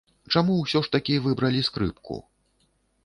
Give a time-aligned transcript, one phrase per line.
[0.35, 2.21] Чаму ўсё ж такі выбралі скрыпку?